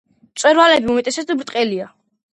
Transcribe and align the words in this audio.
მწვერვალები 0.37 0.91
უმეტესწილად 0.95 1.33
ბრტყელია. 1.43 1.91